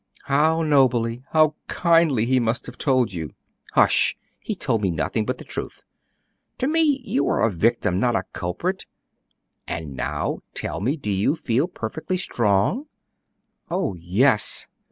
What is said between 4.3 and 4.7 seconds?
He